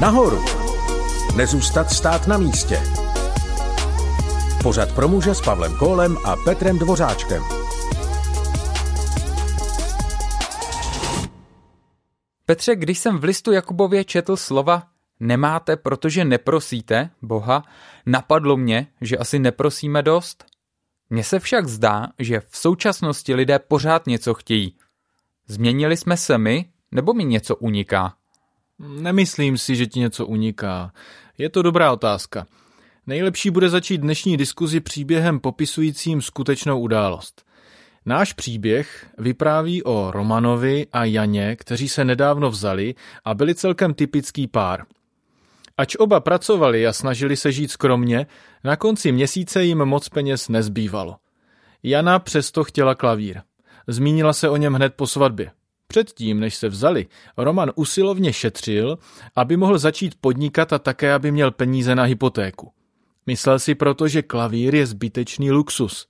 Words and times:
Nahoru. 0.00 0.44
Nezůstat 1.36 1.90
stát 1.90 2.26
na 2.26 2.38
místě. 2.38 2.82
Pořad 4.62 4.94
pro 4.94 5.08
muže 5.08 5.34
s 5.34 5.40
Pavlem 5.40 5.76
Kólem 5.78 6.18
a 6.24 6.36
Petrem 6.44 6.78
Dvořáčkem. 6.78 7.42
Petře, 12.46 12.76
když 12.76 12.98
jsem 12.98 13.18
v 13.18 13.24
listu 13.24 13.52
Jakubově 13.52 14.04
četl 14.04 14.36
slova 14.36 14.82
nemáte, 15.20 15.76
protože 15.76 16.24
neprosíte 16.24 17.10
Boha, 17.22 17.64
napadlo 18.06 18.56
mě, 18.56 18.86
že 19.00 19.18
asi 19.18 19.38
neprosíme 19.38 20.02
dost. 20.02 20.44
Mně 21.10 21.24
se 21.24 21.40
však 21.40 21.66
zdá, 21.66 22.06
že 22.18 22.40
v 22.40 22.56
současnosti 22.56 23.34
lidé 23.34 23.58
pořád 23.58 24.06
něco 24.06 24.34
chtějí. 24.34 24.76
Změnili 25.46 25.96
jsme 25.96 26.16
se 26.16 26.38
my, 26.38 26.64
nebo 26.92 27.14
mi 27.14 27.24
něco 27.24 27.56
uniká? 27.56 28.16
Nemyslím 28.78 29.58
si, 29.58 29.76
že 29.76 29.86
ti 29.86 30.00
něco 30.00 30.26
uniká. 30.26 30.92
Je 31.38 31.50
to 31.50 31.62
dobrá 31.62 31.92
otázka. 31.92 32.46
Nejlepší 33.06 33.50
bude 33.50 33.68
začít 33.68 33.98
dnešní 33.98 34.36
diskuzi 34.36 34.80
příběhem 34.80 35.40
popisujícím 35.40 36.22
skutečnou 36.22 36.80
událost. 36.80 37.44
Náš 38.06 38.32
příběh 38.32 39.06
vypráví 39.18 39.82
o 39.82 40.10
Romanovi 40.10 40.86
a 40.92 41.04
Janě, 41.04 41.56
kteří 41.56 41.88
se 41.88 42.04
nedávno 42.04 42.50
vzali 42.50 42.94
a 43.24 43.34
byli 43.34 43.54
celkem 43.54 43.94
typický 43.94 44.46
pár. 44.46 44.84
Ač 45.78 45.96
oba 45.96 46.20
pracovali 46.20 46.86
a 46.86 46.92
snažili 46.92 47.36
se 47.36 47.52
žít 47.52 47.70
skromně, 47.70 48.26
na 48.64 48.76
konci 48.76 49.12
měsíce 49.12 49.64
jim 49.64 49.84
moc 49.84 50.08
peněz 50.08 50.48
nezbývalo. 50.48 51.16
Jana 51.82 52.18
přesto 52.18 52.64
chtěla 52.64 52.94
klavír. 52.94 53.40
Zmínila 53.86 54.32
se 54.32 54.48
o 54.48 54.56
něm 54.56 54.74
hned 54.74 54.94
po 54.94 55.06
svatbě. 55.06 55.50
Předtím, 55.86 56.40
než 56.40 56.54
se 56.54 56.68
vzali, 56.68 57.06
Roman 57.36 57.72
usilovně 57.74 58.32
šetřil, 58.32 58.98
aby 59.36 59.56
mohl 59.56 59.78
začít 59.78 60.14
podnikat 60.20 60.72
a 60.72 60.78
také, 60.78 61.12
aby 61.14 61.30
měl 61.30 61.50
peníze 61.50 61.94
na 61.94 62.02
hypotéku. 62.02 62.72
Myslel 63.26 63.58
si 63.58 63.74
proto, 63.74 64.08
že 64.08 64.22
klavír 64.22 64.74
je 64.74 64.86
zbytečný 64.86 65.50
luxus. 65.50 66.06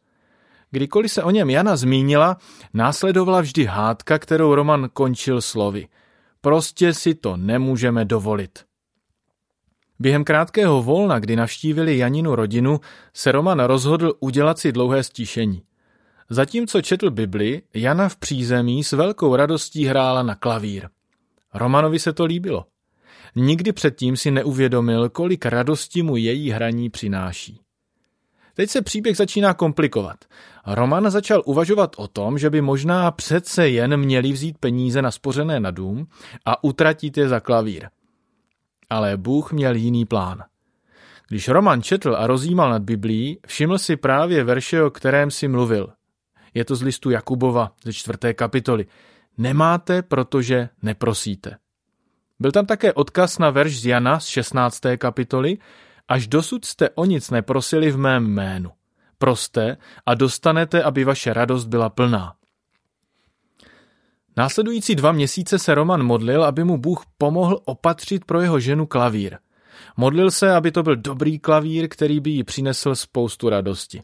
Kdykoliv 0.70 1.12
se 1.12 1.22
o 1.22 1.30
něm 1.30 1.50
Jana 1.50 1.76
zmínila, 1.76 2.36
následovala 2.74 3.40
vždy 3.40 3.64
hádka, 3.64 4.18
kterou 4.18 4.54
Roman 4.54 4.88
končil 4.92 5.40
slovy. 5.40 5.88
Prostě 6.40 6.94
si 6.94 7.14
to 7.14 7.36
nemůžeme 7.36 8.04
dovolit. 8.04 8.64
Během 9.98 10.24
krátkého 10.24 10.82
volna, 10.82 11.18
kdy 11.18 11.36
navštívili 11.36 11.98
Janinu 11.98 12.34
rodinu, 12.34 12.80
se 13.14 13.32
Roman 13.32 13.60
rozhodl 13.60 14.12
udělat 14.20 14.58
si 14.58 14.72
dlouhé 14.72 15.02
stíšení. 15.02 15.62
Zatímco 16.30 16.82
četl 16.82 17.10
Bibli, 17.10 17.62
Jana 17.74 18.08
v 18.08 18.16
přízemí 18.16 18.84
s 18.84 18.92
velkou 18.92 19.36
radostí 19.36 19.84
hrála 19.84 20.22
na 20.22 20.34
klavír. 20.34 20.88
Romanovi 21.54 21.98
se 21.98 22.12
to 22.12 22.24
líbilo. 22.24 22.64
Nikdy 23.36 23.72
předtím 23.72 24.16
si 24.16 24.30
neuvědomil, 24.30 25.08
kolik 25.08 25.46
radosti 25.46 26.02
mu 26.02 26.16
její 26.16 26.50
hraní 26.50 26.90
přináší. 26.90 27.60
Teď 28.54 28.70
se 28.70 28.82
příběh 28.82 29.16
začíná 29.16 29.54
komplikovat. 29.54 30.16
Roman 30.66 31.10
začal 31.10 31.42
uvažovat 31.44 31.92
o 31.96 32.08
tom, 32.08 32.38
že 32.38 32.50
by 32.50 32.60
možná 32.60 33.10
přece 33.10 33.68
jen 33.68 33.96
měli 33.96 34.32
vzít 34.32 34.58
peníze 34.58 35.02
na 35.02 35.10
spořené 35.10 35.60
na 35.60 35.70
dům 35.70 36.06
a 36.44 36.64
utratit 36.64 37.16
je 37.16 37.28
za 37.28 37.40
klavír. 37.40 37.88
Ale 38.90 39.16
Bůh 39.16 39.52
měl 39.52 39.74
jiný 39.74 40.04
plán. 40.04 40.42
Když 41.28 41.48
Roman 41.48 41.82
četl 41.82 42.16
a 42.18 42.26
rozjímal 42.26 42.70
nad 42.70 42.82
Biblí, 42.82 43.38
všiml 43.46 43.78
si 43.78 43.96
právě 43.96 44.44
verše, 44.44 44.82
o 44.82 44.90
kterém 44.90 45.30
si 45.30 45.48
mluvil. 45.48 45.95
Je 46.56 46.64
to 46.64 46.76
z 46.76 46.82
listu 46.82 47.10
Jakubova 47.10 47.72
ze 47.84 47.92
čtvrté 47.92 48.34
kapitoly. 48.34 48.86
Nemáte, 49.38 50.02
protože 50.02 50.68
neprosíte. 50.82 51.56
Byl 52.40 52.52
tam 52.52 52.66
také 52.66 52.92
odkaz 52.92 53.38
na 53.38 53.50
verš 53.50 53.80
z 53.80 53.86
Jana 53.86 54.20
z 54.20 54.26
16. 54.26 54.80
kapitoly. 54.98 55.58
Až 56.08 56.26
dosud 56.26 56.64
jste 56.64 56.90
o 56.90 57.04
nic 57.04 57.30
neprosili 57.30 57.90
v 57.90 57.98
mém 57.98 58.26
jménu. 58.26 58.70
Proste 59.18 59.76
a 60.06 60.14
dostanete, 60.14 60.82
aby 60.82 61.04
vaše 61.04 61.32
radost 61.32 61.66
byla 61.66 61.88
plná. 61.88 62.34
Následující 64.36 64.94
dva 64.94 65.12
měsíce 65.12 65.58
se 65.58 65.74
Roman 65.74 66.02
modlil, 66.02 66.44
aby 66.44 66.64
mu 66.64 66.78
Bůh 66.78 67.04
pomohl 67.18 67.60
opatřit 67.64 68.24
pro 68.24 68.40
jeho 68.40 68.60
ženu 68.60 68.86
klavír. 68.86 69.38
Modlil 69.96 70.30
se, 70.30 70.54
aby 70.54 70.72
to 70.72 70.82
byl 70.82 70.96
dobrý 70.96 71.38
klavír, 71.38 71.88
který 71.88 72.20
by 72.20 72.30
jí 72.30 72.44
přinesl 72.44 72.94
spoustu 72.94 73.48
radosti. 73.48 74.02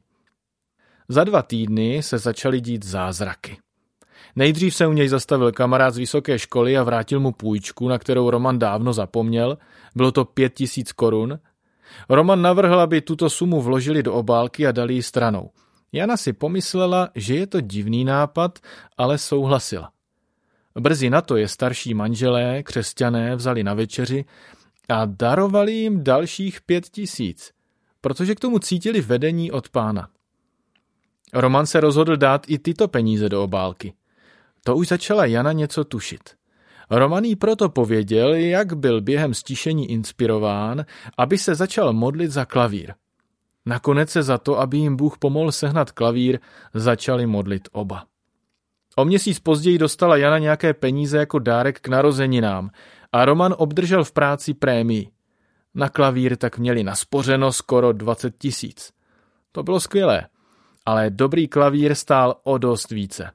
Za 1.09 1.25
dva 1.25 1.43
týdny 1.43 2.03
se 2.03 2.19
začaly 2.19 2.61
dít 2.61 2.85
zázraky. 2.85 3.57
Nejdřív 4.37 4.75
se 4.75 4.87
u 4.87 4.93
něj 4.93 5.09
zastavil 5.09 5.53
kamarád 5.53 5.95
z 5.95 5.99
vysoké 5.99 6.39
školy 6.39 6.79
a 6.79 6.83
vrátil 6.83 7.21
mu 7.21 7.33
půjčku, 7.33 7.89
na 7.89 7.99
kterou 7.99 8.31
Roman 8.31 8.59
dávno 8.59 8.93
zapomněl. 8.93 9.59
Bylo 9.97 10.13
to 10.13 10.25
pět 10.25 10.55
tisíc 10.55 10.93
korun. 10.93 11.39
Roman 12.09 12.43
navrhl, 12.43 12.81
aby 12.81 13.01
tuto 13.01 13.31
sumu 13.31 13.61
vložili 13.61 14.03
do 14.03 14.15
obálky 14.15 14.67
a 14.67 14.73
dali 14.73 14.95
ji 14.95 15.03
stranou. 15.03 15.51
Jana 15.93 16.17
si 16.17 16.33
pomyslela, 16.33 17.09
že 17.15 17.35
je 17.35 17.47
to 17.47 17.61
divný 17.61 18.05
nápad, 18.05 18.59
ale 18.99 19.19
souhlasila. 19.19 19.91
Brzy 20.81 21.11
na 21.11 21.21
to 21.21 21.37
je 21.37 21.49
starší 21.49 21.95
manželé, 21.95 22.63
křesťané, 22.63 23.37
vzali 23.37 23.65
na 23.65 23.75
večeři 23.75 24.25
a 24.89 25.05
darovali 25.05 25.73
jim 25.73 26.05
dalších 26.05 26.61
pět 26.61 26.89
tisíc, 26.89 27.53
protože 28.01 28.35
k 28.35 28.41
tomu 28.41 28.59
cítili 28.59 29.01
vedení 29.01 29.53
od 29.53 29.69
pána. 29.69 30.09
Roman 31.33 31.67
se 31.67 31.81
rozhodl 31.81 32.17
dát 32.17 32.43
i 32.49 32.59
tyto 32.59 32.89
peníze 32.89 33.29
do 33.29 33.45
obálky. 33.45 33.95
To 34.65 34.77
už 34.77 34.89
začala 34.89 35.27
Jana 35.27 35.53
něco 35.53 35.85
tušit. 35.85 36.21
Roman 36.91 37.25
jí 37.25 37.37
proto 37.37 37.69
pověděl, 37.69 38.35
jak 38.35 38.73
byl 38.73 39.01
během 39.01 39.35
stišení 39.35 39.91
inspirován, 39.91 40.85
aby 41.19 41.39
se 41.39 41.55
začal 41.55 41.93
modlit 41.93 42.31
za 42.31 42.45
klavír. 42.45 42.95
Nakonec 43.67 44.11
se 44.11 44.23
za 44.23 44.39
to, 44.39 44.61
aby 44.61 44.77
jim 44.77 44.97
Bůh 44.97 45.19
pomohl 45.19 45.53
sehnat 45.53 45.91
klavír, 45.91 46.39
začali 46.75 47.27
modlit 47.27 47.69
oba. 47.73 48.05
O 48.97 49.05
měsíc 49.05 49.39
později 49.39 49.79
dostala 49.79 50.17
Jana 50.17 50.39
nějaké 50.39 50.75
peníze 50.75 51.19
jako 51.19 51.39
dárek 51.39 51.81
k 51.81 51.89
narozeninám 51.89 52.71
a 53.13 53.25
Roman 53.25 53.55
obdržel 53.59 54.05
v 54.05 54.13
práci 54.13 54.55
prémii. 54.55 55.09
Na 55.75 55.89
klavír 55.89 56.37
tak 56.37 56.59
měli 56.59 56.85
naspořeno 56.85 57.53
skoro 57.53 57.93
20 57.93 58.39
tisíc. 58.39 58.93
To 59.53 59.63
bylo 59.63 59.81
skvělé, 59.81 60.27
ale 60.87 61.11
dobrý 61.11 61.49
klavír 61.49 61.95
stál 61.95 62.41
o 62.43 62.59
dost 62.59 62.91
více. 62.91 63.31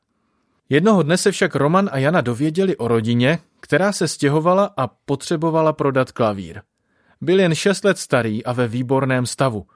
Jednoho 0.70 1.04
dne 1.04 1.18
se 1.18 1.32
však 1.32 1.56
Roman 1.56 1.90
a 1.92 1.98
Jana 1.98 2.22
dověděli 2.22 2.78
o 2.78 2.88
rodině, 2.88 3.40
která 3.60 3.92
se 3.92 4.08
stěhovala 4.08 4.74
a 4.78 4.88
potřebovala 4.88 5.74
prodat 5.74 6.12
klavír. 6.12 6.62
Byl 7.22 7.40
jen 7.40 7.56
šest 7.56 7.84
let 7.84 7.98
starý 7.98 8.46
a 8.46 8.54
ve 8.54 8.68
výborném 8.68 9.26
stavu. 9.26 9.68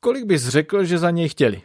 Kolik 0.00 0.24
bys 0.24 0.48
řekl, 0.48 0.84
že 0.84 0.98
za 0.98 1.10
něj 1.10 1.28
chtěli? 1.28 1.62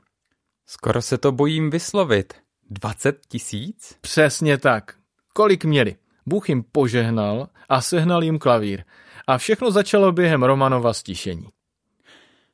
Skoro 0.65 1.01
se 1.01 1.17
to 1.17 1.31
bojím 1.31 1.69
vyslovit. 1.69 2.33
20 2.69 3.19
tisíc? 3.27 3.97
Přesně 4.01 4.57
tak. 4.57 4.95
Kolik 5.33 5.65
měli? 5.65 5.95
Bůh 6.25 6.49
jim 6.49 6.63
požehnal 6.71 7.47
a 7.69 7.81
sehnal 7.81 8.23
jim 8.23 8.39
klavír. 8.39 8.83
A 9.27 9.37
všechno 9.37 9.71
začalo 9.71 10.11
během 10.11 10.43
Romanova 10.43 10.93
stišení. 10.93 11.47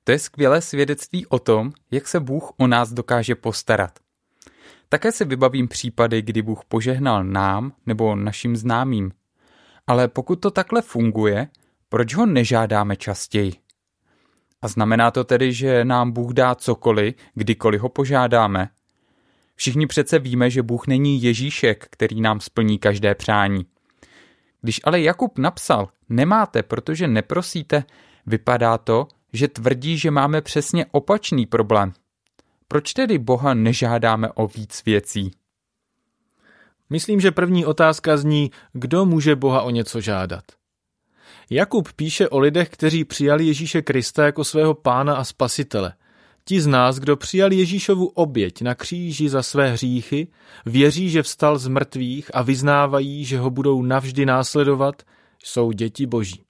To 0.09 0.13
je 0.13 0.19
skvělé 0.19 0.61
svědectví 0.61 1.25
o 1.25 1.39
tom, 1.39 1.71
jak 1.91 2.07
se 2.07 2.19
Bůh 2.19 2.51
o 2.57 2.67
nás 2.67 2.93
dokáže 2.93 3.35
postarat. 3.35 3.99
Také 4.89 5.11
si 5.11 5.25
vybavím 5.25 5.67
případy, 5.67 6.21
kdy 6.21 6.41
Bůh 6.41 6.65
požehnal 6.65 7.23
nám 7.23 7.73
nebo 7.85 8.15
našim 8.15 8.55
známým. 8.55 9.11
Ale 9.87 10.07
pokud 10.07 10.35
to 10.35 10.51
takhle 10.51 10.81
funguje, 10.81 11.47
proč 11.89 12.15
ho 12.15 12.25
nežádáme 12.25 12.95
častěji? 12.95 13.53
A 14.61 14.67
znamená 14.67 15.11
to 15.11 15.23
tedy, 15.23 15.53
že 15.53 15.85
nám 15.85 16.11
Bůh 16.11 16.33
dá 16.33 16.55
cokoliv, 16.55 17.15
kdykoliv 17.33 17.81
ho 17.81 17.89
požádáme? 17.89 18.69
Všichni 19.55 19.87
přece 19.87 20.19
víme, 20.19 20.49
že 20.49 20.63
Bůh 20.63 20.87
není 20.87 21.23
Ježíšek, 21.23 21.87
který 21.89 22.21
nám 22.21 22.39
splní 22.39 22.79
každé 22.79 23.15
přání. 23.15 23.65
Když 24.61 24.81
ale 24.83 25.01
Jakub 25.01 25.37
napsal, 25.37 25.89
nemáte, 26.09 26.63
protože 26.63 27.07
neprosíte, 27.07 27.83
vypadá 28.25 28.77
to, 28.77 29.07
že 29.33 29.47
tvrdí, 29.47 29.97
že 29.97 30.11
máme 30.11 30.41
přesně 30.41 30.85
opačný 30.91 31.45
problém. 31.45 31.93
Proč 32.67 32.93
tedy 32.93 33.17
Boha 33.17 33.53
nežádáme 33.53 34.31
o 34.31 34.47
víc 34.47 34.83
věcí? 34.85 35.31
Myslím, 36.89 37.19
že 37.19 37.31
první 37.31 37.65
otázka 37.65 38.17
zní, 38.17 38.51
kdo 38.73 39.05
může 39.05 39.35
Boha 39.35 39.61
o 39.61 39.69
něco 39.69 40.01
žádat. 40.01 40.43
Jakub 41.49 41.93
píše 41.93 42.29
o 42.29 42.39
lidech, 42.39 42.69
kteří 42.69 43.05
přijali 43.05 43.45
Ježíše 43.45 43.81
Krista 43.81 44.25
jako 44.25 44.43
svého 44.43 44.73
pána 44.73 45.15
a 45.15 45.23
spasitele. 45.23 45.93
Ti 46.45 46.61
z 46.61 46.67
nás, 46.67 46.99
kdo 46.99 47.17
přijali 47.17 47.55
Ježíšovu 47.55 48.05
oběť 48.07 48.61
na 48.61 48.75
kříži 48.75 49.29
za 49.29 49.43
své 49.43 49.71
hříchy, 49.71 50.27
věří, 50.65 51.09
že 51.09 51.23
vstal 51.23 51.57
z 51.57 51.67
mrtvých 51.67 52.31
a 52.33 52.41
vyznávají, 52.41 53.25
že 53.25 53.39
ho 53.39 53.49
budou 53.49 53.81
navždy 53.81 54.25
následovat, 54.25 55.03
jsou 55.43 55.71
děti 55.71 56.05
boží. 56.05 56.43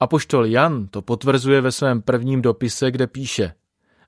Apoštol 0.00 0.46
Jan 0.46 0.88
to 0.88 1.02
potvrzuje 1.02 1.60
ve 1.60 1.72
svém 1.72 2.02
prvním 2.02 2.42
dopise, 2.42 2.90
kde 2.90 3.06
píše 3.06 3.52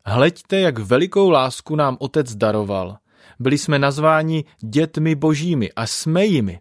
Hleďte, 0.06 0.60
jak 0.60 0.78
velikou 0.78 1.30
lásku 1.30 1.76
nám 1.76 1.96
otec 2.00 2.34
daroval. 2.34 2.96
Byli 3.38 3.58
jsme 3.58 3.78
nazváni 3.78 4.44
dětmi 4.60 5.14
božími 5.14 5.72
a 5.72 5.86
jsme 5.86 6.24
jimi. 6.24 6.60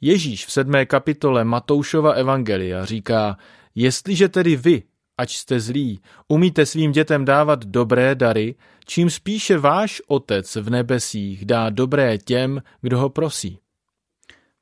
Ježíš 0.00 0.46
v 0.46 0.52
sedmé 0.52 0.86
kapitole 0.86 1.44
Matoušova 1.44 2.12
Evangelia 2.12 2.84
říká, 2.84 3.36
jestliže 3.74 4.28
tedy 4.28 4.56
vy, 4.56 4.82
ač 5.18 5.36
jste 5.36 5.60
zlí, 5.60 6.00
umíte 6.28 6.66
svým 6.66 6.92
dětem 6.92 7.24
dávat 7.24 7.64
dobré 7.64 8.14
dary, 8.14 8.54
čím 8.86 9.10
spíše 9.10 9.58
váš 9.58 10.02
Otec 10.06 10.56
v 10.56 10.70
nebesích 10.70 11.44
dá 11.44 11.70
dobré 11.70 12.18
těm, 12.18 12.62
kdo 12.80 12.98
ho 12.98 13.10
prosí. 13.10 13.58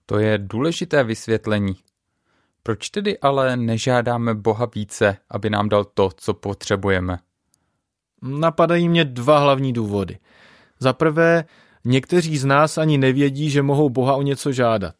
To 0.06 0.18
je 0.18 0.38
důležité 0.38 1.04
vysvětlení. 1.04 1.76
Proč 2.66 2.90
tedy 2.90 3.18
ale 3.18 3.56
nežádáme 3.56 4.34
Boha 4.34 4.66
více, 4.74 5.16
aby 5.30 5.50
nám 5.50 5.68
dal 5.68 5.84
to, 5.84 6.10
co 6.16 6.34
potřebujeme? 6.34 7.18
Napadají 8.22 8.88
mě 8.88 9.04
dva 9.04 9.38
hlavní 9.38 9.72
důvody. 9.72 10.18
Za 10.78 10.92
prvé, 10.92 11.44
někteří 11.84 12.38
z 12.38 12.44
nás 12.44 12.78
ani 12.78 12.98
nevědí, 12.98 13.50
že 13.50 13.62
mohou 13.62 13.90
Boha 13.90 14.14
o 14.14 14.22
něco 14.22 14.52
žádat. 14.52 14.94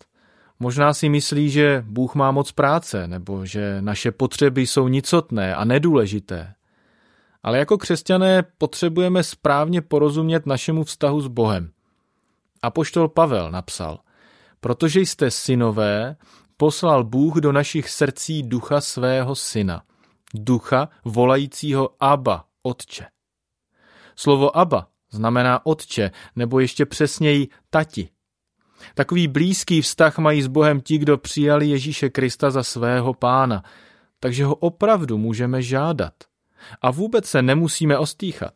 Možná 0.61 0.95
si 0.95 1.09
myslí, 1.09 1.51
že 1.51 1.85
Bůh 1.87 2.15
má 2.15 2.31
moc 2.31 2.53
práce, 2.53 3.09
nebo 3.09 3.47
že 3.47 3.77
naše 3.81 4.11
potřeby 4.13 4.67
jsou 4.67 4.89
nicotné 4.89 5.55
a 5.55 5.65
nedůležité. 5.65 6.55
Ale 7.43 7.59
jako 7.59 7.79
křesťané 7.79 8.43
potřebujeme 8.59 9.23
správně 9.23 9.83
porozumět 9.83 10.47
našemu 10.47 10.85
vztahu 10.85 11.21
s 11.21 11.27
Bohem. 11.27 11.71
A 12.63 12.71
poštol 12.71 13.09
Pavel 13.09 13.51
napsal, 13.51 13.99
protože 14.61 15.01
jste 15.01 15.31
synové, 15.31 16.17
poslal 16.57 17.05
Bůh 17.05 17.37
do 17.37 17.53
našich 17.53 17.91
srdcí 17.91 18.43
ducha 18.43 18.81
svého 18.81 19.35
syna, 19.35 19.83
ducha 20.35 20.89
volajícího 21.05 21.91
Abba, 22.01 22.45
Otče. 22.63 23.07
Slovo 24.17 24.57
Abba 24.57 24.89
znamená 25.11 25.67
Otče, 25.67 26.11
nebo 26.37 26.61
ještě 26.61 26.87
přesněji 26.87 27.49
Tati. 27.71 28.09
Takový 28.95 29.29
blízký 29.29 29.81
vztah 29.81 30.19
mají 30.19 30.43
s 30.43 30.47
Bohem 30.47 30.81
ti, 30.81 30.99
kdo 30.99 31.19
přijali 31.19 31.67
Ježíše 31.67 32.11
Krista 32.11 32.51
za 32.51 32.63
svého 32.63 33.15
pána, 33.15 33.65
takže 34.21 34.45
ho 34.45 34.55
opravdu 34.55 35.19
můžeme 35.19 35.63
žádat. 35.63 36.15
A 36.83 36.91
vůbec 36.91 37.27
se 37.27 37.43
nemusíme 37.43 37.99
ostýchat. 37.99 38.53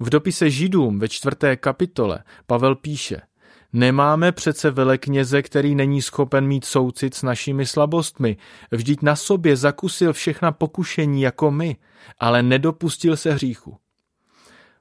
V 0.00 0.10
dopise 0.10 0.50
Židům 0.50 0.98
ve 0.98 1.08
čtvrté 1.08 1.56
kapitole 1.56 2.24
Pavel 2.46 2.74
píše– 2.74 3.20
Nemáme 3.72 4.32
přece 4.32 4.70
velekněze, 4.70 5.42
který 5.42 5.74
není 5.74 6.02
schopen 6.02 6.46
mít 6.46 6.64
soucit 6.64 7.14
s 7.14 7.22
našimi 7.22 7.66
slabostmi. 7.66 8.36
Vždyť 8.70 9.02
na 9.02 9.16
sobě 9.16 9.56
zakusil 9.56 10.12
všechna 10.12 10.52
pokušení 10.52 11.22
jako 11.22 11.50
my, 11.50 11.76
ale 12.18 12.42
nedopustil 12.42 13.16
se 13.16 13.32
hříchu. 13.32 13.76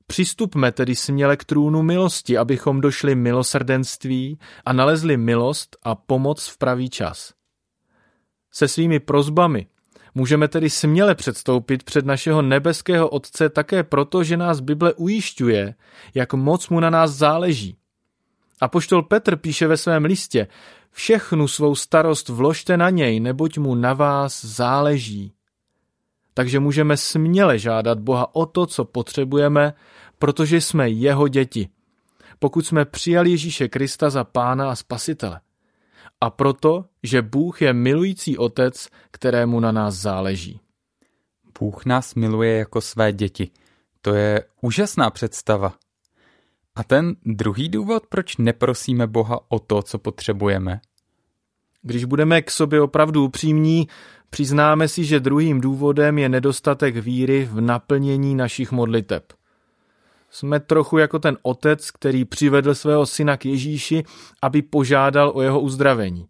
Přistupme 0.08 0.72
tedy 0.72 0.96
směle 0.96 1.38
k 1.38 1.44
trůnu 1.44 1.84
milosti, 1.84 2.38
abychom 2.38 2.82
došli 2.82 3.16
milosrdenství 3.16 4.40
a 4.66 4.74
nalezli 4.74 5.18
milost 5.18 5.78
a 5.84 5.96
pomoc 5.96 6.48
v 6.48 6.58
pravý 6.58 6.90
čas. 6.90 7.34
Se 8.54 8.68
svými 8.68 9.00
prozbami 9.00 9.68
můžeme 10.16 10.48
tedy 10.48 10.70
směle 10.70 11.16
předstoupit 11.16 11.84
před 11.84 12.06
našeho 12.06 12.42
nebeského 12.42 13.10
Otce 13.10 13.50
také 13.50 13.84
proto, 13.84 14.24
že 14.24 14.38
nás 14.38 14.60
Bible 14.60 14.94
ujišťuje, 14.94 15.76
jak 16.16 16.34
moc 16.34 16.70
mu 16.70 16.80
na 16.80 16.90
nás 16.90 17.12
záleží. 17.12 17.78
A 18.62 18.68
poštol 18.68 19.04
Petr 19.04 19.36
píše 19.36 19.68
ve 19.68 19.78
svém 19.78 20.06
listě, 20.06 20.48
všechnu 20.92 21.48
svou 21.48 21.76
starost 21.76 22.30
vložte 22.30 22.78
na 22.78 22.90
něj, 22.90 23.20
neboť 23.20 23.58
mu 23.58 23.76
na 23.76 23.94
vás 23.94 24.46
záleží. 24.46 25.34
Takže 26.34 26.60
můžeme 26.60 26.98
směle 26.98 27.60
žádat 27.60 28.00
Boha 28.00 28.36
o 28.36 28.46
to, 28.46 28.66
co 28.66 28.86
potřebujeme, 28.86 29.74
protože 30.20 30.62
jsme 30.62 30.90
jeho 30.90 31.28
děti. 31.28 31.70
Pokud 32.40 32.66
jsme 32.66 32.86
přijali 32.86 33.32
Ježíše 33.32 33.68
Krista 33.68 34.10
za 34.10 34.24
pána 34.24 34.72
a 34.72 34.76
spasitele. 34.76 35.40
A 36.22 36.30
proto, 36.30 36.86
že 37.04 37.22
Bůh 37.22 37.62
je 37.62 37.74
milující 37.74 38.38
otec, 38.38 38.88
kterému 39.12 39.60
na 39.60 39.72
nás 39.72 39.96
záleží. 39.96 40.60
Bůh 41.60 41.86
nás 41.86 42.16
miluje 42.16 42.58
jako 42.58 42.82
své 42.82 43.14
děti. 43.14 43.52
To 44.02 44.14
je 44.14 44.44
úžasná 44.62 45.10
představa. 45.10 45.74
A 46.82 46.84
ten 46.84 47.16
druhý 47.26 47.70
důvod, 47.70 48.04
proč 48.10 48.38
neprosíme 48.38 49.08
Boha 49.08 49.40
o 49.50 49.60
to, 49.60 49.82
co 49.82 50.00
potřebujeme? 50.00 50.82
Když 51.82 52.06
budeme 52.06 52.42
k 52.42 52.52
sobě 52.52 52.82
opravdu 52.82 53.26
upřímní, 53.26 53.88
přiznáme 54.30 54.88
si, 54.88 55.06
že 55.06 55.20
druhým 55.20 55.62
důvodem 55.62 56.18
je 56.18 56.30
nedostatek 56.30 56.96
víry 56.96 57.46
v 57.52 57.62
naplnění 57.62 58.36
našich 58.36 58.72
modliteb. 58.72 59.34
Jsme 60.30 60.60
trochu 60.60 60.98
jako 60.98 61.20
ten 61.20 61.38
otec, 61.42 61.92
který 61.92 62.26
přivedl 62.26 62.76
svého 62.76 63.06
syna 63.06 63.38
k 63.38 63.46
Ježíši, 63.46 64.04
aby 64.42 64.62
požádal 64.62 65.32
o 65.36 65.42
jeho 65.42 65.60
uzdravení. 65.60 66.28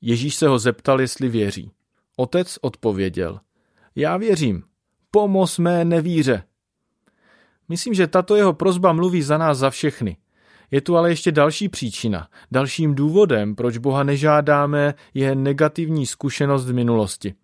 Ježíš 0.00 0.34
se 0.34 0.48
ho 0.48 0.58
zeptal, 0.58 1.00
jestli 1.00 1.28
věří. 1.28 1.70
Otec 2.16 2.58
odpověděl. 2.60 3.40
Já 3.96 4.16
věřím. 4.16 4.62
Pomoz 5.10 5.58
mé 5.58 5.84
nevíře. 5.84 6.42
Myslím, 7.68 7.94
že 7.94 8.06
tato 8.06 8.36
jeho 8.36 8.52
prozba 8.52 8.92
mluví 8.92 9.22
za 9.22 9.38
nás 9.38 9.58
za 9.58 9.70
všechny. 9.70 10.16
Je 10.70 10.80
tu 10.80 10.96
ale 10.96 11.10
ještě 11.10 11.32
další 11.32 11.68
příčina. 11.68 12.28
Dalším 12.50 12.94
důvodem, 12.94 13.54
proč 13.54 13.78
Boha 13.78 14.02
nežádáme, 14.02 14.94
je 15.14 15.34
negativní 15.34 16.06
zkušenost 16.06 16.64
z 16.64 16.70
minulosti. 16.70 17.34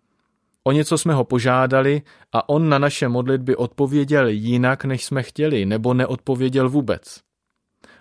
O 0.64 0.72
něco 0.72 0.98
jsme 0.98 1.14
ho 1.14 1.24
požádali 1.24 2.02
a 2.32 2.48
on 2.48 2.68
na 2.68 2.78
naše 2.78 3.08
modlitby 3.08 3.56
odpověděl 3.56 4.28
jinak, 4.28 4.84
než 4.84 5.04
jsme 5.04 5.22
chtěli, 5.22 5.66
nebo 5.66 5.94
neodpověděl 5.94 6.68
vůbec. 6.68 7.20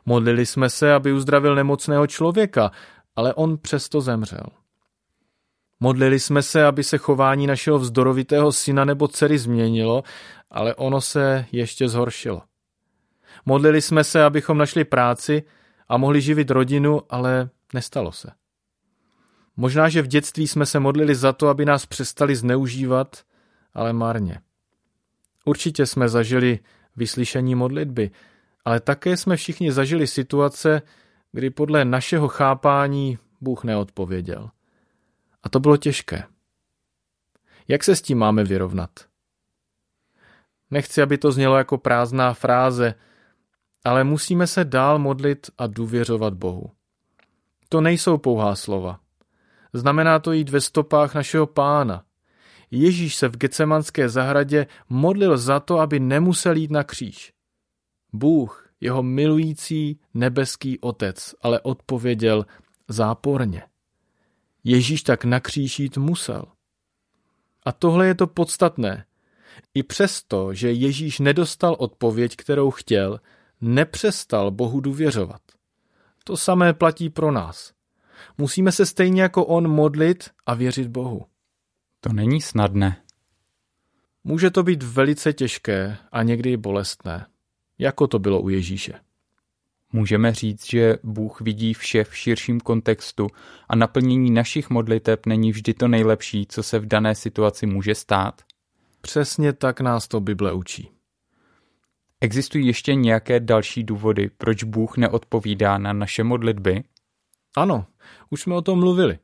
Modlili 0.06 0.46
jsme 0.46 0.69
se, 0.69 0.94
aby 0.94 1.14
uzdravil 1.14 1.56
nemocného 1.56 2.08
člověka, 2.08 2.72
ale 3.16 3.34
on 3.34 3.58
přesto 3.58 4.02
zemřel. 4.02 4.62
Modlili 5.80 6.20
jsme 6.20 6.42
se, 6.42 6.66
aby 6.66 6.84
se 6.84 6.98
chování 6.98 7.48
našeho 7.48 7.80
vzdorovitého 7.80 8.52
syna 8.52 8.86
nebo 8.86 9.08
dcery 9.08 9.38
změnilo, 9.38 10.04
ale 10.52 10.75
ono 10.75 11.02
se 11.02 11.46
ještě 11.52 11.90
zhoršilo. 11.90 12.42
Modlili 13.46 13.81
jsme 13.81 14.04
se, 14.04 14.24
abychom 14.24 14.58
našli 14.58 14.84
práci 14.84 15.44
a 15.88 15.98
mohli 15.98 16.22
živit 16.22 16.52
rodinu, 16.52 17.02
ale 17.10 17.50
nestalo 17.74 18.12
se. 18.12 18.31
Možná, 19.58 19.90
že 19.90 20.02
v 20.02 20.08
dětství 20.08 20.48
jsme 20.48 20.66
se 20.66 20.80
modlili 20.80 21.16
za 21.16 21.34
to, 21.34 21.48
aby 21.48 21.66
nás 21.66 21.86
přestali 21.86 22.36
zneužívat, 22.36 23.24
ale 23.74 23.94
marně. 23.94 24.40
Určitě 25.46 25.86
jsme 25.86 26.10
zažili 26.10 26.60
vyslyšení 26.96 27.56
modlitby, 27.56 28.12
ale 28.66 28.80
také 28.80 29.18
jsme 29.18 29.36
všichni 29.36 29.72
zažili 29.72 30.08
situace, 30.08 30.81
kdy 31.31 31.50
podle 31.50 31.86
našeho 31.86 32.28
chápání 32.28 33.18
Bůh 33.42 33.64
neodpověděl. 33.64 34.50
A 35.44 35.50
to 35.50 35.60
bylo 35.60 35.78
těžké. 35.78 36.24
Jak 37.68 37.83
se 37.83 37.95
s 37.95 38.02
tím 38.02 38.18
máme 38.18 38.44
vyrovnat? 38.44 38.90
Nechci, 40.71 41.02
aby 41.02 41.18
to 41.18 41.31
znělo 41.31 41.57
jako 41.57 41.78
prázdná 41.78 42.33
fráze, 42.33 42.95
ale 43.83 44.04
musíme 44.04 44.47
se 44.47 44.66
dál 44.66 45.00
modlit 45.00 45.50
a 45.57 45.68
důvěřovat 45.68 46.33
Bohu. 46.33 46.71
To 47.69 47.81
nejsou 47.81 48.18
pouhá 48.18 48.56
slova. 48.56 49.00
Znamená 49.73 50.19
to 50.19 50.31
jít 50.31 50.50
ve 50.50 50.62
stopách 50.62 51.16
našeho 51.16 51.47
pána. 51.47 52.04
Ježíš 52.71 53.16
se 53.16 53.28
v 53.28 53.38
Gecemanské 53.38 54.09
zahradě 54.09 54.68
modlil 54.90 55.38
za 55.38 55.59
to, 55.59 55.80
aby 55.80 56.00
nemusel 56.00 56.56
jít 56.56 56.71
na 56.71 56.83
kříž. 56.83 57.33
Bůh, 58.14 58.69
jeho 58.81 59.04
milující 59.04 60.00
nebeský 60.14 60.80
otec, 60.80 61.35
ale 61.42 61.59
odpověděl 61.59 62.45
záporně. 62.88 63.64
Ježíš 64.64 65.04
tak 65.04 65.26
na 65.26 65.40
kříž 65.40 65.80
jít 65.80 65.98
musel. 65.98 66.46
A 67.66 67.72
tohle 67.72 68.08
je 68.08 68.16
to 68.16 68.28
podstatné. 68.28 69.06
I 69.74 69.84
přesto, 69.84 70.54
že 70.54 70.72
Ježíš 70.72 71.20
nedostal 71.20 71.76
odpověď, 71.80 72.36
kterou 72.36 72.72
chtěl, 72.72 73.20
nepřestal 73.62 74.52
Bohu 74.52 74.80
důvěřovat. 74.80 75.42
To 76.24 76.38
samé 76.38 76.74
platí 76.74 77.10
pro 77.10 77.32
nás. 77.32 77.74
Musíme 78.38 78.72
se 78.72 78.86
stejně 78.86 79.22
jako 79.22 79.46
on 79.46 79.68
modlit 79.68 80.30
a 80.46 80.54
věřit 80.54 80.88
Bohu. 80.88 81.26
To 82.00 82.14
není 82.14 82.42
snadné. 82.42 83.04
Může 84.24 84.52
to 84.52 84.64
být 84.64 84.84
velice 84.84 85.34
těžké 85.34 85.98
a 86.12 86.24
někdy 86.24 86.52
i 86.52 86.58
bolestné, 86.58 87.28
jako 87.78 88.08
to 88.08 88.20
bylo 88.20 88.42
u 88.42 88.50
Ježíše. 88.50 88.94
Můžeme 89.95 90.33
říct, 90.33 90.66
že 90.66 90.97
Bůh 91.04 91.42
vidí 91.42 91.73
vše 91.73 92.04
v 92.04 92.16
širším 92.16 92.59
kontextu 92.59 93.28
a 93.69 93.76
naplnění 93.76 94.31
našich 94.31 94.69
modliteb 94.69 95.26
není 95.26 95.52
vždy 95.52 95.73
to 95.73 95.88
nejlepší, 95.88 96.45
co 96.50 96.64
se 96.64 96.80
v 96.80 96.85
dané 96.85 97.16
situaci 97.16 97.66
může 97.66 97.95
stát? 97.95 98.42
Přesně 99.02 99.54
tak 99.54 99.81
nás 99.81 100.07
to 100.07 100.19
Bible 100.19 100.54
učí. 100.54 100.90
Existují 102.21 102.68
ještě 102.68 102.95
nějaké 102.95 103.40
další 103.40 103.83
důvody, 103.83 104.30
proč 104.38 104.64
Bůh 104.64 104.97
neodpovídá 104.97 105.78
na 105.78 105.94
naše 105.94 106.23
modlitby? 106.23 106.83
Ano, 107.56 107.85
už 108.30 108.42
jsme 108.42 108.56
o 108.56 108.62
tom 108.62 108.80
mluvili. 108.80 109.19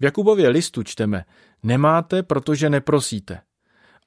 V 0.00 0.04
Jakubově 0.04 0.48
listu 0.48 0.82
čteme, 0.82 1.24
nemáte, 1.62 2.22
protože 2.22 2.70
neprosíte. 2.70 3.40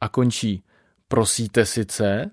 A 0.02 0.10
končí, 0.10 0.64
prosíte 1.08 1.66
sice, 1.66 2.32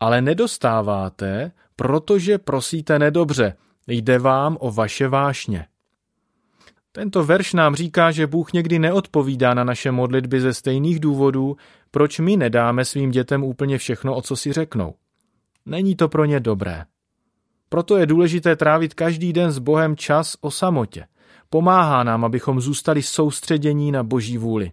ale 0.00 0.22
nedostáváte, 0.22 1.52
protože 1.76 2.38
prosíte 2.38 2.98
nedobře. 2.98 3.56
Jde 3.86 4.18
vám 4.18 4.56
o 4.60 4.70
vaše 4.70 5.08
vášně. 5.08 5.66
Tento 6.92 7.24
verš 7.24 7.52
nám 7.52 7.74
říká, 7.74 8.10
že 8.10 8.26
Bůh 8.26 8.52
někdy 8.52 8.78
neodpovídá 8.78 9.54
na 9.54 9.64
naše 9.64 9.90
modlitby 9.90 10.40
ze 10.40 10.54
stejných 10.54 11.00
důvodů, 11.00 11.56
proč 11.90 12.18
my 12.18 12.36
nedáme 12.36 12.84
svým 12.84 13.10
dětem 13.10 13.44
úplně 13.44 13.78
všechno, 13.78 14.14
o 14.14 14.22
co 14.22 14.36
si 14.36 14.52
řeknou. 14.52 14.94
Není 15.66 15.96
to 15.96 16.08
pro 16.08 16.24
ně 16.24 16.40
dobré. 16.40 16.84
Proto 17.68 17.96
je 17.96 18.06
důležité 18.06 18.56
trávit 18.56 18.94
každý 18.94 19.32
den 19.32 19.52
s 19.52 19.58
Bohem 19.58 19.96
čas 19.96 20.36
o 20.40 20.50
samotě. 20.50 21.06
Pomáhá 21.50 22.04
nám, 22.04 22.24
abychom 22.24 22.60
zůstali 22.60 23.02
soustředění 23.02 23.92
na 23.92 24.02
Boží 24.02 24.38
vůli. 24.38 24.72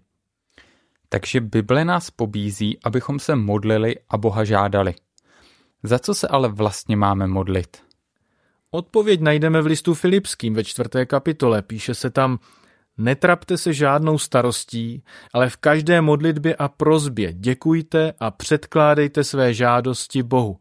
Takže 1.10 1.42
Bible 1.42 1.86
nás 1.86 2.12
pobízí, 2.12 2.80
abychom 2.84 3.20
se 3.20 3.36
modlili 3.36 3.96
a 4.10 4.18
Boha 4.18 4.44
žádali. 4.44 4.94
Za 5.84 6.00
co 6.00 6.14
se 6.14 6.28
ale 6.28 6.50
vlastně 6.50 6.96
máme 6.96 7.28
modlit? 7.28 7.78
Odpověď 8.72 9.22
najdeme 9.22 9.62
v 9.62 9.66
listu 9.66 9.94
Filipským 9.94 10.54
ve 10.54 10.64
čtvrté 10.64 11.06
kapitole. 11.06 11.62
Píše 11.62 11.94
se 11.94 12.10
tam, 12.10 12.40
netrapte 12.98 13.58
se 13.58 13.74
žádnou 13.74 14.18
starostí, 14.18 15.04
ale 15.34 15.50
v 15.50 15.58
každé 15.58 16.02
modlitbě 16.02 16.56
a 16.56 16.68
prozbě 16.68 17.34
děkujte 17.34 18.14
a 18.20 18.32
předkládejte 18.32 19.24
své 19.24 19.54
žádosti 19.54 20.24
Bohu. 20.24 20.60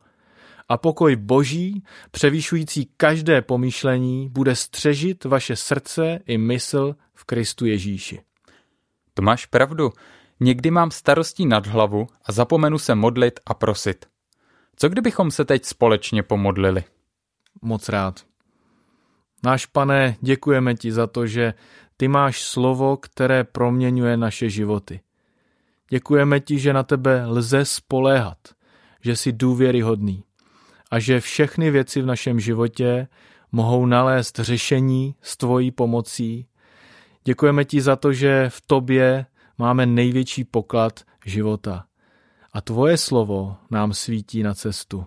A 0.69 0.77
pokoj 0.77 1.17
boží, 1.17 1.85
převýšující 2.11 2.91
každé 2.97 3.43
pomýšlení, 3.43 4.29
bude 4.29 4.57
střežit 4.57 5.25
vaše 5.25 5.57
srdce 5.57 6.19
i 6.27 6.39
mysl 6.39 6.95
v 7.15 7.25
Kristu 7.25 7.67
Ježíši. 7.67 8.21
To 9.15 9.23
máš 9.23 9.47
pravdu. 9.47 9.93
Někdy 10.41 10.71
mám 10.71 10.91
starostí 10.91 11.47
nad 11.47 11.67
hlavu 11.67 12.07
a 12.25 12.33
zapomenu 12.33 12.79
se 12.79 12.95
modlit 12.95 13.41
a 13.47 13.55
prosit. 13.55 14.12
Co 14.83 14.89
kdybychom 14.89 15.31
se 15.31 15.45
teď 15.45 15.65
společně 15.65 16.23
pomodlili? 16.23 16.85
Moc 17.63 17.89
rád. 17.89 18.27
Náš 19.45 19.67
pane, 19.67 20.17
děkujeme 20.21 20.75
ti 20.75 20.93
za 20.93 21.07
to, 21.07 21.27
že 21.27 21.55
ty 21.97 22.09
máš 22.09 22.43
slovo, 22.43 22.97
které 22.97 23.45
proměňuje 23.45 24.17
naše 24.17 24.51
životy. 24.51 25.01
Děkujeme 25.89 26.41
ti, 26.41 26.59
že 26.59 26.73
na 26.73 26.83
tebe 26.83 27.27
lze 27.27 27.65
spoléhat, 27.65 28.39
že 29.01 29.17
jsi 29.17 29.33
důvěryhodný 29.33 30.25
a 30.91 30.99
že 30.99 31.21
všechny 31.21 31.71
věci 31.71 32.03
v 32.03 32.07
našem 32.07 32.41
životě 32.41 33.09
mohou 33.53 33.87
nalézt 33.87 34.39
řešení 34.39 35.15
s 35.21 35.37
tvojí 35.37 35.71
pomocí. 35.71 36.47
Děkujeme 37.25 37.65
ti 37.65 37.81
za 37.81 37.97
to, 37.97 38.13
že 38.13 38.47
v 38.49 38.61
tobě 38.67 39.27
máme 39.59 39.87
největší 39.87 40.45
poklad 40.45 41.01
života. 41.25 41.85
A 42.53 42.61
tvoje 42.61 42.97
slovo 42.97 43.57
nám 43.71 43.93
svítí 43.93 44.43
na 44.43 44.55
cestu. 44.55 45.07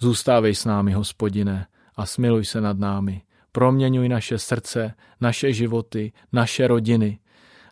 Zůstávej 0.00 0.54
s 0.54 0.64
námi, 0.64 0.92
hospodine, 0.92 1.66
a 1.96 2.06
smiluj 2.06 2.44
se 2.44 2.60
nad 2.60 2.78
námi. 2.78 3.22
Proměňuj 3.52 4.08
naše 4.08 4.38
srdce, 4.38 4.94
naše 5.20 5.52
životy, 5.52 6.12
naše 6.32 6.66
rodiny. 6.66 7.18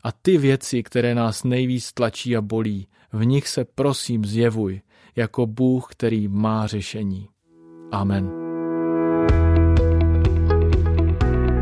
A 0.03 0.13
ty 0.13 0.39
věci, 0.39 0.83
které 0.83 1.15
nás 1.15 1.45
nejvíc 1.45 1.93
tlačí 1.93 2.37
a 2.37 2.41
bolí, 2.41 2.89
v 3.13 3.25
nich 3.25 3.49
se 3.49 3.65
prosím 3.65 4.25
zjevuj, 4.25 4.81
jako 5.17 5.47
Bůh, 5.47 5.89
který 5.91 6.29
má 6.29 6.67
řešení. 6.67 7.29
Amen. 7.93 8.50